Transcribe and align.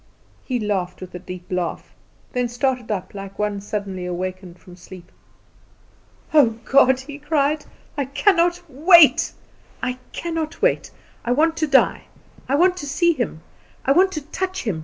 He 0.43 0.59
laughed 0.59 1.03
a 1.03 1.19
deep 1.19 1.45
laugh; 1.51 1.93
then 2.33 2.47
started 2.49 2.89
up 2.89 3.13
like 3.13 3.37
one 3.37 3.61
suddenly 3.61 4.07
awakened 4.07 4.57
from 4.57 4.75
sleep. 4.75 5.11
"Oh, 6.33 6.57
God!" 6.65 7.01
He 7.01 7.19
cried, 7.19 7.65
"I 7.95 8.05
cannot 8.05 8.63
wait; 8.67 9.33
I 9.83 9.99
cannot 10.11 10.59
wait! 10.59 10.89
I 11.23 11.33
want 11.33 11.55
to 11.57 11.67
die; 11.67 12.05
I 12.49 12.55
want 12.55 12.77
to 12.77 12.87
see 12.87 13.13
Him; 13.13 13.41
I 13.85 13.91
want 13.91 14.11
to 14.13 14.21
touch 14.21 14.63
him. 14.63 14.79